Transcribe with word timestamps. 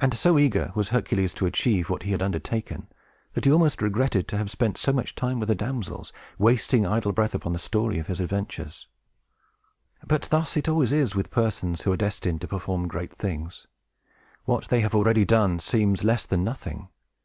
And 0.00 0.12
so 0.14 0.36
eager 0.36 0.72
was 0.74 0.88
Hercules 0.88 1.32
to 1.34 1.46
achieve 1.46 1.88
what 1.88 2.02
he 2.02 2.10
had 2.10 2.22
undertaken, 2.22 2.88
that 3.34 3.44
he 3.44 3.52
almost 3.52 3.80
regretted 3.80 4.26
to 4.26 4.36
have 4.36 4.50
spent 4.50 4.76
so 4.76 4.92
much 4.92 5.14
time 5.14 5.38
with 5.38 5.48
the 5.48 5.54
damsels, 5.54 6.12
wasting 6.38 6.84
idle 6.84 7.12
breath 7.12 7.36
upon 7.36 7.52
the 7.52 7.60
story 7.60 8.00
of 8.00 8.08
his 8.08 8.18
adventures. 8.20 8.88
But 10.04 10.22
thus 10.22 10.56
it 10.56 10.68
always 10.68 10.92
is 10.92 11.14
with 11.14 11.30
persons 11.30 11.82
who 11.82 11.92
are 11.92 11.96
destined 11.96 12.40
to 12.40 12.48
perform 12.48 12.88
great 12.88 13.14
things. 13.14 13.68
What 14.44 14.66
they 14.66 14.80
have 14.80 14.92
already 14.96 15.24
done 15.24 15.60
seems 15.60 16.02
less 16.02 16.26
than 16.26 16.42
nothing. 16.42 16.88